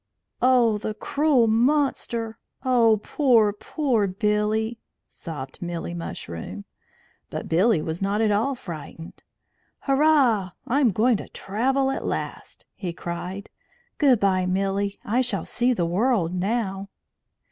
[0.41, 2.39] "Oh, the cruel monster!
[2.65, 6.65] Oh, poor, poor Billy!" sobbed Milly Mushroom.
[7.29, 9.21] But Billy was not at all frightened.
[9.81, 10.53] "Hurrah!
[10.65, 13.51] I am going to travel at last!" he cried.
[13.99, 14.97] "Good bye, Milly.
[15.05, 16.89] I shall see the world now."